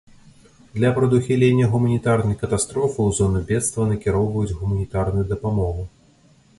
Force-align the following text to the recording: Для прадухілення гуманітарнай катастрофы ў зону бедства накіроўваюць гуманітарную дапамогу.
Для 0.77 0.89
прадухілення 0.97 1.67
гуманітарнай 1.73 2.39
катастрофы 2.41 2.95
ў 3.07 3.11
зону 3.19 3.45
бедства 3.53 3.89
накіроўваюць 3.93 4.57
гуманітарную 4.63 5.25
дапамогу. 5.35 5.83